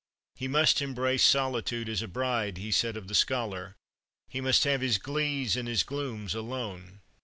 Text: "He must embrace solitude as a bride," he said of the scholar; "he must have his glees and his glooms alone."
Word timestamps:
"He 0.33 0.47
must 0.47 0.81
embrace 0.81 1.21
solitude 1.21 1.87
as 1.87 2.01
a 2.01 2.07
bride," 2.07 2.57
he 2.57 2.71
said 2.71 2.97
of 2.97 3.07
the 3.07 3.13
scholar; 3.13 3.75
"he 4.29 4.41
must 4.41 4.63
have 4.63 4.81
his 4.81 4.97
glees 4.97 5.55
and 5.55 5.67
his 5.67 5.83
glooms 5.83 6.33
alone." 6.33 7.01